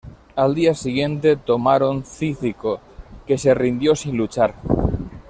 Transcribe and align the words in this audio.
Al 0.35 0.55
día 0.55 0.73
siguiente, 0.73 1.35
tomaron 1.35 2.03
Cícico, 2.05 2.79
que 3.27 3.37
se 3.37 3.53
rindió 3.53 3.95
sin 3.95 4.17
luchar. 4.17 4.55